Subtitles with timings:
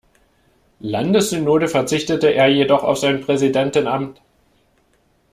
[0.79, 4.19] Landessynode verzichtete er jedoch auf sein Präsidentenamt.